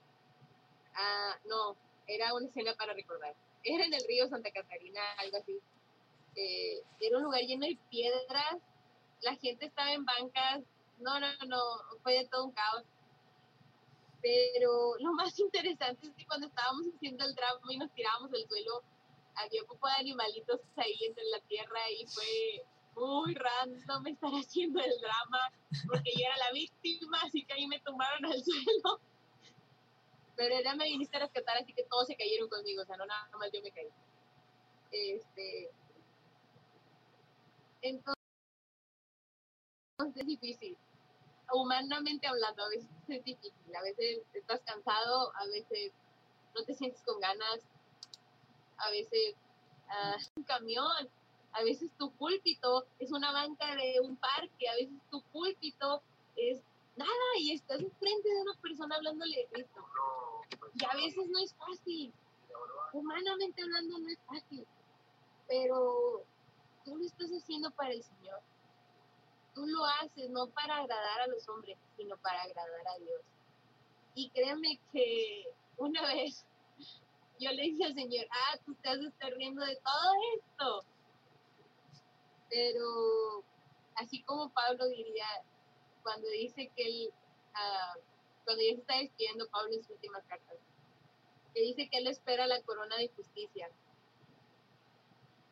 [0.94, 1.76] Ah, no,
[2.06, 3.34] era una escena para recordar.
[3.64, 5.58] Era en el río Santa Catarina, algo así.
[6.36, 8.58] Eh, era un lugar lleno de piedras,
[9.22, 10.62] la gente estaba en bancas,
[10.98, 11.58] no, no, no,
[12.02, 12.84] fue de todo un caos.
[14.20, 18.46] Pero lo más interesante es que cuando estábamos haciendo el drama y nos tirábamos del
[18.48, 18.82] suelo,
[19.36, 22.64] había un poco de animalitos ahí entre la tierra y fue
[22.94, 25.52] muy random estar haciendo el drama
[25.86, 29.00] porque yo era la víctima, así que ahí me tumbaron al suelo.
[30.36, 33.06] Pero era me viniste a rescatar, así que todos se cayeron conmigo, o sea, no
[33.06, 33.88] nada más yo me caí.
[34.90, 35.70] Este.
[37.82, 38.16] Entonces
[40.14, 40.76] es difícil.
[41.52, 43.76] Humanamente hablando, a veces es difícil.
[43.76, 45.92] A veces estás cansado, a veces
[46.54, 47.60] no te sientes con ganas,
[48.82, 49.34] a veces
[49.88, 51.08] uh, un camión,
[51.52, 56.02] a veces tu púlpito es una banca de un parque, a veces tu púlpito
[56.36, 56.60] es
[56.96, 59.84] nada y estás enfrente de una persona hablándole de Cristo.
[60.74, 62.12] Y a veces no es fácil,
[62.92, 64.66] humanamente hablando no es fácil,
[65.46, 66.24] pero
[66.84, 68.40] tú lo estás haciendo para el Señor.
[69.54, 73.20] Tú lo haces no para agradar a los hombres, sino para agradar a Dios.
[74.14, 75.44] Y créeme que
[75.76, 76.46] una vez
[77.42, 80.84] yo le dije al Señor, ah, tú te has estar riendo de todo esto.
[82.48, 83.44] Pero
[83.96, 85.26] así como Pablo diría,
[86.02, 87.12] cuando dice que él,
[87.54, 87.94] ah,
[88.44, 90.52] cuando ya se está despidiendo Pablo en su última carta,
[91.54, 93.68] que dice que él espera la corona de justicia.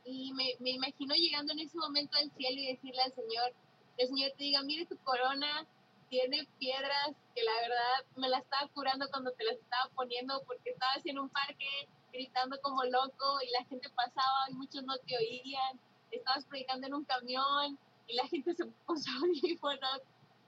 [0.05, 3.53] Y me, me imagino llegando en ese momento al cielo y decirle al Señor,
[3.99, 5.67] el Señor te diga, mire tu corona,
[6.11, 10.71] tiene piedras que la verdad me la estaba curando cuando te las estaba poniendo porque
[10.71, 15.17] estabas en un parque gritando como loco y la gente pasaba y muchos no te
[15.17, 15.81] oían.
[16.11, 20.03] Estabas predicando en un camión y la gente se puso audífonos.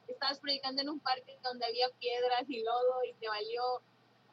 [0.08, 3.80] Estabas predicando en un parque donde había piedras y lodo y te valió.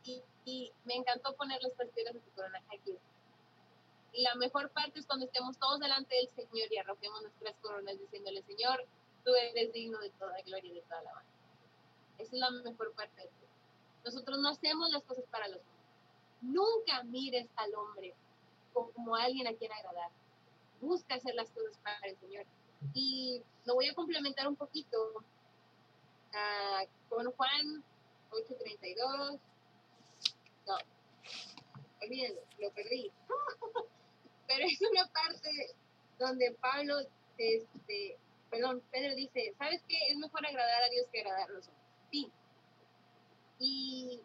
[0.04, 2.98] Y, me encantó ponerle estas piedras en tu corona aquí.
[4.13, 8.00] Y la mejor parte es cuando estemos todos delante del Señor y arrojemos nuestras coronas
[8.00, 8.84] diciéndole, Señor,
[9.36, 11.30] eres digno de toda gloria y de toda alabanza.
[12.18, 13.50] Esa es la mejor parte de todo.
[14.06, 15.80] Nosotros no hacemos las cosas para los hombres.
[16.42, 18.15] Nunca mires al hombre
[18.74, 20.10] como alguien a quien agradar.
[20.82, 22.46] Busca hacer las cosas para el Señor.
[22.94, 24.98] Y lo voy a complementar un poquito
[26.34, 27.84] ah, con Juan
[28.32, 29.39] 8:32.
[30.68, 30.76] No,
[32.02, 33.12] olvídenlo, lo perdí.
[34.48, 35.76] Pero es una parte
[36.18, 37.00] donde Pablo,
[37.38, 38.18] este,
[38.50, 39.98] perdón, Pedro dice, ¿sabes qué?
[40.10, 41.86] Es mejor agradar a Dios que agradar a los hombres.
[42.12, 42.32] Sí.
[43.60, 44.22] Y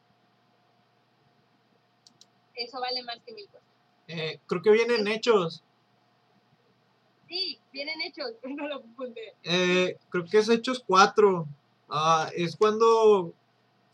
[2.54, 3.68] eso vale más que mil cosas.
[4.08, 5.62] Eh, creo que vienen hechos.
[7.28, 9.34] Sí, vienen hechos, no lo apunté.
[9.42, 11.46] Eh, creo que es Hechos 4.
[11.88, 13.32] Ah, es cuando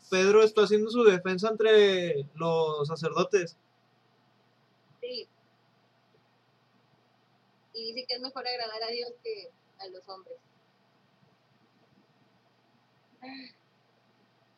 [0.09, 3.57] Pedro está haciendo su defensa entre los sacerdotes.
[5.01, 5.27] Sí.
[7.73, 9.49] Y dice que es mejor agradar a Dios que
[9.83, 10.37] a los hombres.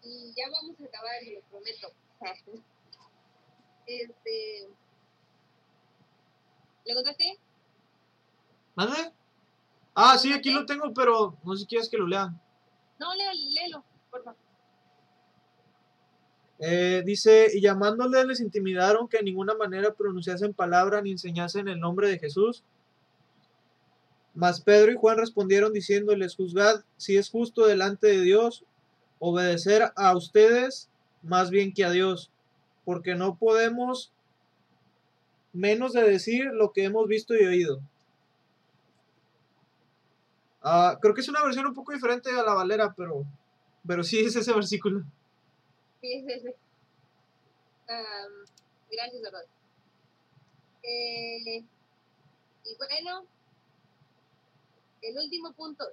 [0.04, 1.88] Y ya vamos a acabar, lo prometo.
[3.86, 4.68] Este.
[6.86, 7.40] ¿Le contaste?
[8.76, 9.14] ¿Mande?
[9.96, 12.34] Ah, sí, aquí lo tengo, pero no sé si quieres que lo lea.
[13.00, 14.40] No, léalo, léelo, por favor.
[16.60, 21.80] Eh, dice, y llamándoles les intimidaron que en ninguna manera pronunciasen palabra ni enseñasen el
[21.80, 22.64] nombre de Jesús.
[24.34, 28.66] Mas Pedro y Juan respondieron diciéndoles, juzgad si es justo delante de Dios
[29.20, 30.90] obedecer a ustedes
[31.22, 32.32] más bien que a Dios,
[32.84, 34.12] porque no podemos
[35.54, 37.80] menos de decir lo que hemos visto y oído.
[40.62, 43.24] Ah, creo que es una versión un poco diferente a la Valera, pero,
[43.88, 45.04] pero sí es ese versículo.
[46.02, 46.50] Sí, sí, sí.
[47.88, 48.46] Am,
[48.90, 49.24] gracias.
[50.84, 51.64] Eh,
[52.66, 53.26] y bueno,
[55.04, 55.86] el último punto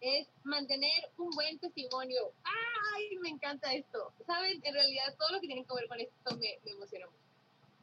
[0.00, 2.32] es mantener un buen testimonio.
[2.44, 3.16] ¡Ay!
[3.18, 4.12] Me encanta esto.
[4.26, 4.60] ¿Saben?
[4.64, 7.18] En realidad, todo lo que tiene que ver con esto me, me emociona mucho.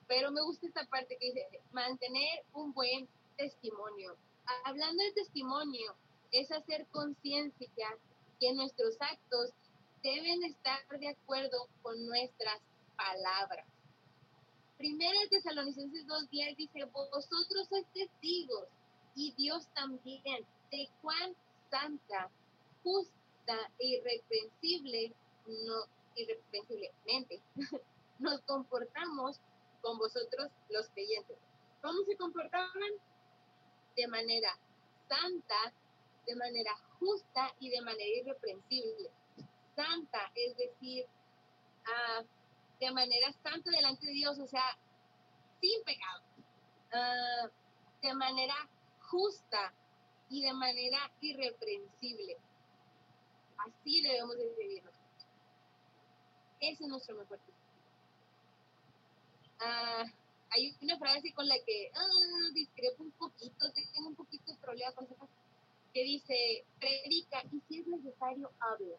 [0.08, 3.08] Pero me gusta esta parte que dice mantener un buen
[3.38, 4.16] testimonio.
[4.66, 5.96] Hablando de testimonio,
[6.32, 7.98] es hacer conciencia
[8.40, 9.52] que nuestros actos
[10.04, 12.62] deben estar de acuerdo con nuestras
[12.96, 13.66] palabras.
[14.78, 18.68] Primera Tesalonicenses 2.10 dice, vosotros sois testigos
[19.16, 21.34] y Dios también de cuán
[21.70, 22.30] santa,
[22.84, 25.14] justa e irreprensible,
[25.48, 25.86] no,
[26.16, 27.42] irreprensiblemente
[28.20, 29.40] nos comportamos
[29.82, 31.38] con vosotros los creyentes.
[31.82, 32.92] ¿Cómo se comportaban?
[33.96, 34.58] De manera
[35.08, 35.74] santa,
[36.26, 39.10] de manera justa y de manera irreprensible.
[39.76, 41.06] Santa, es decir,
[41.86, 42.24] ah,
[42.80, 44.78] de manera santa delante de Dios, o sea,
[45.62, 46.24] sin pecado.
[46.94, 47.50] Ah,
[48.02, 48.56] de manera
[49.10, 49.74] justa
[50.30, 52.38] y de manera irreprensible.
[53.58, 55.26] Así debemos de vivir nosotros.
[56.60, 57.40] Ese es nuestro mejor.
[59.60, 60.04] Ah,
[60.52, 64.92] hay una frase con la que ah, discrepo un poquito, tengo un poquito de problema
[64.94, 65.28] con esa
[65.94, 68.98] que dice, predica y si es necesario, habla.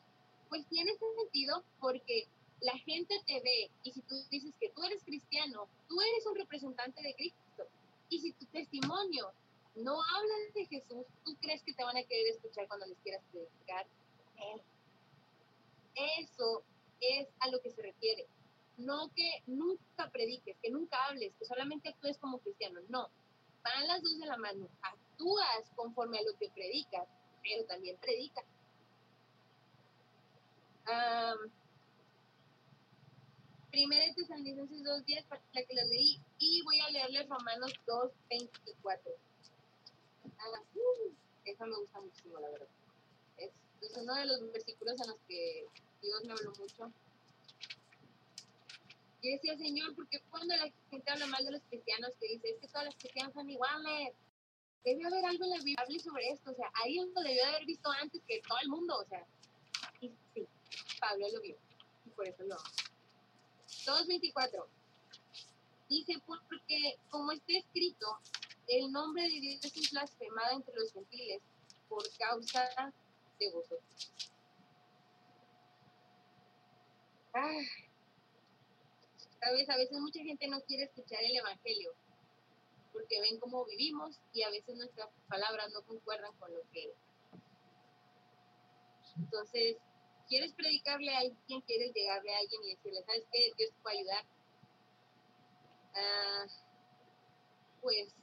[0.49, 2.27] Pues tiene ese sentido porque
[2.61, 6.37] la gente te ve y si tú dices que tú eres cristiano, tú eres un
[6.37, 7.69] representante de Cristo.
[8.09, 9.33] Y si tu testimonio
[9.75, 13.23] no habla de Jesús, ¿tú crees que te van a querer escuchar cuando les quieras
[13.31, 13.87] predicar?
[14.37, 14.63] Eh,
[16.21, 16.63] Eso
[17.01, 18.27] es a lo que se refiere.
[18.79, 22.81] No que nunca prediques, que nunca hables, que solamente actúes como cristiano.
[22.89, 23.09] No.
[23.63, 24.69] Van las dos de la mano.
[24.83, 27.09] Actúas conforme a lo que predicas,
[27.43, 28.45] pero también predicas.
[30.87, 31.51] Am,
[33.77, 39.01] Primera Tesalonicenses 2.10, para la que la leí, y voy a leerles Romanos 2.24.
[40.39, 41.13] Ah, uh,
[41.45, 42.69] esa me gusta muchísimo, la verdad.
[43.37, 43.51] Es,
[43.83, 45.67] es uno de los versículos en los que
[46.01, 46.91] Dios me habló mucho.
[49.23, 52.57] Yo decía, Señor, porque cuando la gente habla mal de los cristianos, que dice, es
[52.59, 54.15] que todos los cristianos son iguales.
[54.87, 56.51] Debe haber algo en la Biblia hable sobre esto.
[56.51, 58.97] O sea, ahí lo debió de haber visto antes que todo el mundo.
[58.97, 59.27] O sea,
[60.01, 60.49] y sí,
[60.99, 61.59] Pablo lo vio.
[62.07, 62.57] Y por eso lo.
[63.87, 64.67] 2.24.
[65.89, 68.19] Dice, porque como está escrito,
[68.69, 71.41] el nombre de Dios es blasfemado entre los gentiles
[71.89, 72.93] por causa
[73.39, 74.13] de vosotros.
[79.41, 81.95] Sabes, a veces mucha gente no quiere escuchar el Evangelio
[82.93, 86.93] porque ven cómo vivimos y a veces nuestras palabras no concuerdan con lo que
[89.19, 89.77] entonces
[90.29, 93.53] quieres predicarle a alguien, quieres llegarle a alguien y decirle, ¿sabes qué?
[93.57, 94.25] Dios te puede ayudar.
[95.95, 96.45] Ah,
[97.81, 98.15] pues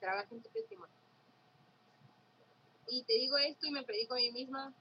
[0.00, 0.94] trabaja en tu testimonio.
[2.90, 4.74] Y te digo esto y me predico a mí misma.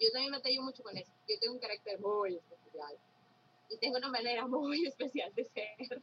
[0.00, 1.12] Yo también me batallo mucho con eso.
[1.28, 2.98] Yo tengo un carácter muy especial.
[3.68, 6.02] Y tengo una manera muy especial de ser.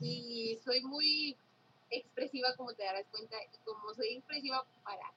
[0.00, 1.36] Y soy muy
[1.90, 3.36] expresiva, como te darás cuenta.
[3.42, 5.12] Y como soy expresiva para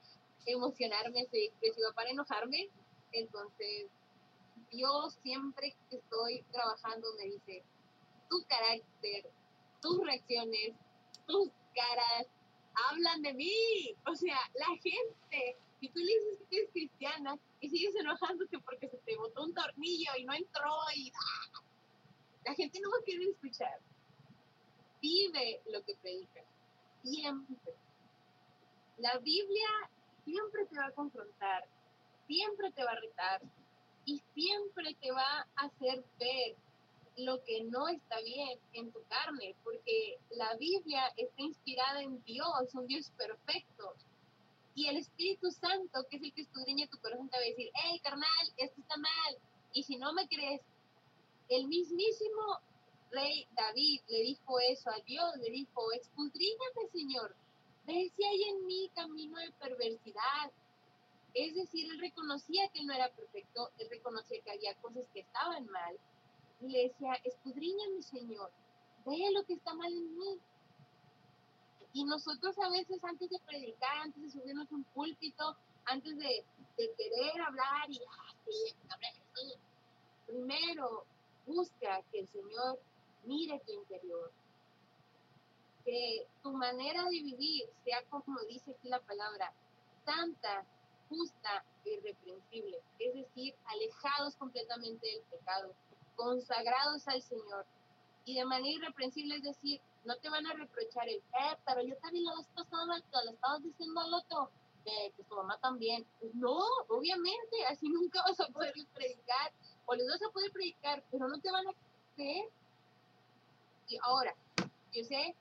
[0.46, 2.70] emocionarme, soy expresiva para enojarme.
[3.12, 3.88] Entonces,
[4.72, 7.64] Dios siempre que estoy trabajando me dice,
[8.30, 9.30] tu carácter,
[9.82, 10.74] tus reacciones,
[11.26, 12.28] tus caras,
[12.90, 13.96] hablan de mí.
[14.06, 18.90] O sea, la gente, si tú le dices que eres cristiana y sigues enojándote porque
[18.90, 21.62] se te botó un tornillo y no entró y ¡ah!
[22.46, 23.80] la gente no va a escuchar.
[25.02, 26.46] Vive lo que predicas.
[27.04, 27.74] Siempre.
[28.98, 29.70] La Biblia
[30.26, 31.68] siempre te va a confrontar,
[32.30, 33.42] siempre te va a retar
[34.06, 36.56] y siempre te va a hacer ver
[37.18, 42.74] lo que no está bien en tu carne, porque la Biblia está inspirada en Dios,
[42.74, 43.96] un Dios perfecto.
[44.76, 47.70] Y el Espíritu Santo, que es el que escudriña tu corazón, te va a decir,
[47.74, 49.38] hey, carnal, esto está mal.
[49.74, 50.62] Y si no me crees,
[51.50, 52.60] el mismísimo
[53.12, 57.36] rey David le dijo eso a Dios, le dijo, escudriñame, Señor,
[57.86, 60.52] ve si hay en mí camino de perversidad.
[61.40, 65.66] Es decir, él reconocía que no era perfecto, él reconocía que había cosas que estaban
[65.68, 65.98] mal,
[66.60, 67.14] y le decía,
[67.96, 68.52] mi Señor,
[69.06, 70.38] ve lo que está mal en mí.
[71.94, 76.44] Y nosotros a veces antes de predicar, antes de subirnos un púlpito, antes de,
[76.76, 78.36] querer hablar y, ah,
[80.28, 81.06] primero
[81.46, 82.80] busca que el Señor
[83.24, 84.30] mire tu interior,
[85.86, 89.54] que tu manera de vivir sea como dice aquí la palabra,
[90.04, 90.66] santa,
[91.10, 95.74] justa e irreprensible, es decir, alejados completamente del pecado
[96.16, 97.66] consagrados al Señor
[98.26, 101.96] y de manera irreprensible, es decir, no te van a reprochar el, eh, pero yo
[101.98, 104.52] también lo has pasado mal, lo estabas diciendo al otro,
[104.84, 106.06] que tu mamá también.
[106.20, 109.52] Pues no, obviamente, así nunca vas a poder predicar,
[109.86, 111.74] o les vas a poder predicar, pero no te van a
[112.16, 112.50] creer.
[113.88, 114.36] Y ahora,
[114.94, 115.36] yo sé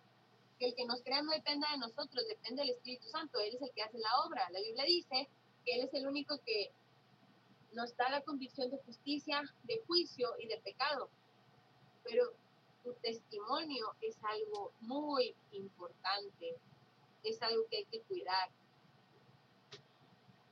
[0.58, 3.62] que el que nos crea no depende de nosotros, depende del Espíritu Santo, Él es
[3.62, 4.48] el que hace la obra.
[4.50, 5.28] La Biblia dice
[5.72, 6.72] Él es el único que
[7.72, 11.10] nos da la convicción de justicia, de juicio y de pecado.
[12.04, 12.32] Pero
[12.82, 16.56] tu testimonio es algo muy importante,
[17.24, 18.50] es algo que hay que cuidar.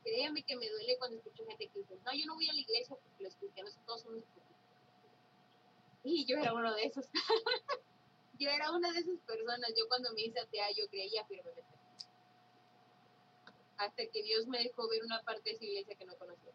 [0.03, 2.61] Créeme que me duele cuando escucho gente que dice, no, yo no voy a la
[2.61, 4.25] iglesia porque los cristianos todos son
[6.05, 7.07] Y yo era uno de esos.
[8.39, 9.73] yo era una de esas personas.
[9.77, 11.76] Yo cuando me hice atea, yo creía firmemente.
[13.79, 16.53] Hasta que Dios me dejó ver una parte de esa iglesia que no conocía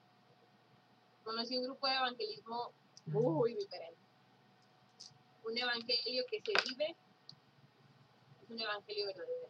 [1.24, 2.72] conocí un grupo de evangelismo
[3.06, 4.00] muy diferente.
[5.44, 6.96] Un evangelio que se vive
[8.44, 9.50] es un evangelio verdadero.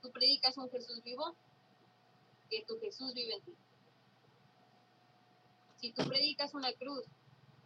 [0.00, 1.34] Tú predicas un Jesús vivo,
[2.50, 3.54] que tu Jesús vive en ti.
[5.76, 7.04] Si tú predicas una cruz,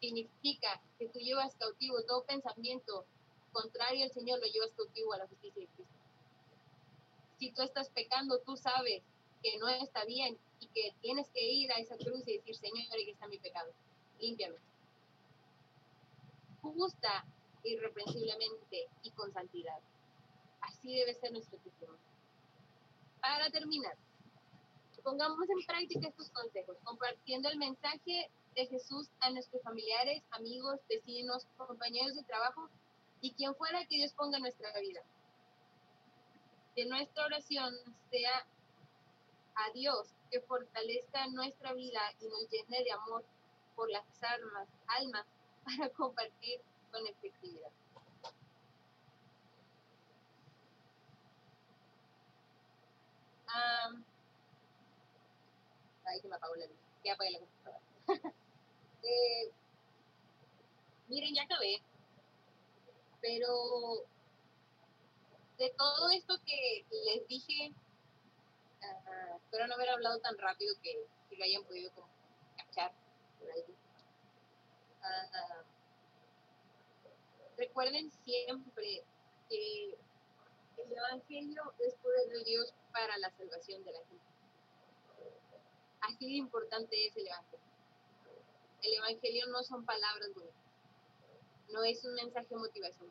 [0.01, 3.07] significa que tú llevas cautivo todo pensamiento
[3.53, 5.96] contrario al Señor, lo llevas cautivo a la justicia de Cristo.
[7.39, 9.03] Si tú estás pecando, tú sabes
[9.43, 12.87] que no está bien y que tienes que ir a esa cruz y decir, Señor,
[12.93, 13.73] aquí está mi pecado,
[14.21, 14.57] límpiame.
[16.63, 17.25] Justa,
[17.63, 19.79] irreprensiblemente y con santidad.
[20.61, 22.01] Así debe ser nuestro testimonio.
[23.21, 23.97] Para terminar,
[25.07, 31.47] pongamos en práctica estos consejos, compartiendo el mensaje de Jesús a nuestros familiares, amigos, vecinos,
[31.57, 32.69] compañeros de trabajo
[33.21, 35.03] y quien fuera que Dios ponga en nuestra vida.
[36.77, 37.75] Que nuestra oración
[38.11, 38.47] sea
[39.55, 43.25] a Dios que fortalezca nuestra vida y nos llene de amor
[43.75, 45.27] por las almas, almas
[45.65, 46.61] para compartir
[46.93, 47.71] con efectividad.
[53.47, 54.05] Um,
[56.05, 56.77] ay, que me apagó la luz.
[57.05, 57.81] Ya apagué la computadora.
[59.03, 59.51] eh,
[61.09, 61.81] miren, ya acabé.
[63.23, 64.05] Pero
[65.59, 67.73] de todo esto que les dije
[69.37, 71.91] espero no haber hablado tan rápido que, lo hayan podido
[72.57, 72.93] cachar
[73.39, 73.65] por ahí.
[77.59, 79.05] recuerden siempre
[79.51, 79.99] que
[80.79, 84.25] el Evangelio es poder de Dios para la salvación de la gente.
[86.01, 87.67] Así de importante es el Evangelio.
[88.83, 90.57] El Evangelio no son palabras bonitas,
[91.69, 93.11] no es un mensaje de motivación,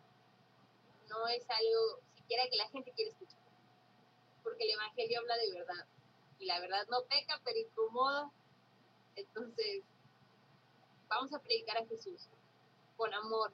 [1.10, 3.46] no es algo siquiera que la gente quiere escuchar
[4.46, 5.86] porque el Evangelio habla de verdad.
[6.40, 8.32] Y la verdad no peca, pero incomoda.
[9.16, 9.84] Entonces,
[11.10, 12.30] vamos a predicar a Jesús
[12.96, 13.52] con amor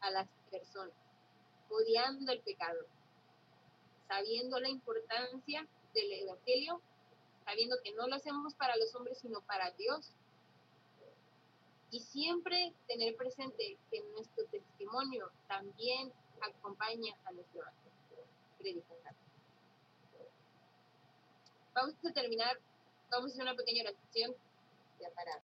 [0.00, 0.94] a las personas,
[1.68, 2.86] odiando el pecado,
[4.06, 6.80] sabiendo la importancia del Evangelio,
[7.44, 10.12] sabiendo que no lo hacemos para los hombres, sino para Dios.
[11.90, 17.62] Y siempre tener presente que nuestro testimonio también acompaña a nuestro
[18.64, 19.14] predicación.
[21.74, 22.58] Vamos a terminar,
[23.10, 24.34] vamos a hacer una pequeña oración
[25.00, 25.42] ya para